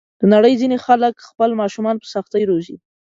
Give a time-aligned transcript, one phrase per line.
[0.19, 2.75] د نړۍ ځینې خلک خپل ماشومان په سختۍ روزي.